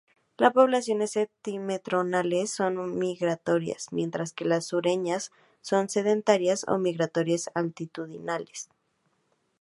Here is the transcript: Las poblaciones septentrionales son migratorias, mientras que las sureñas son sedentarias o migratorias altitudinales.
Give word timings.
Las 0.39 0.51
poblaciones 0.53 1.11
septentrionales 1.11 2.49
son 2.49 2.97
migratorias, 2.97 3.89
mientras 3.93 4.33
que 4.33 4.45
las 4.45 4.65
sureñas 4.65 5.31
son 5.61 5.89
sedentarias 5.89 6.65
o 6.67 6.79
migratorias 6.79 7.51
altitudinales. 7.53 8.67